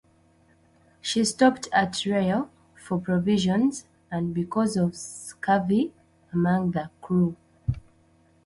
She 0.99 1.23
stopped 1.23 1.67
at 1.71 2.05
Rio 2.05 2.49
for 2.73 2.97
provisions 2.99 3.85
and 4.09 4.33
because 4.33 4.75
of 4.75 4.95
scurvy 4.95 5.93
among 6.33 6.71
the 6.71 6.89
crew. 7.03 7.35